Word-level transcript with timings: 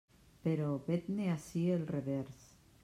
Però 0.47 0.69
vet-ne 0.87 1.29
ací 1.35 1.65
el 1.77 1.87
revers. 1.95 2.45